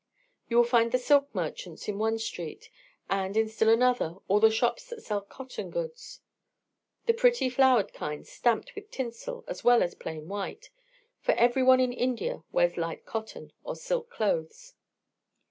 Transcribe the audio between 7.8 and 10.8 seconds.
kinds stamped with tinsel as well as plain white,